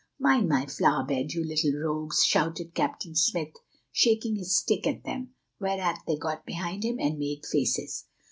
[0.17, 3.53] "Mind my flower bed, you little rogues," shouted Captain Smith,
[3.91, 8.05] shaking his stick at them, whereat they got behind him and made faces.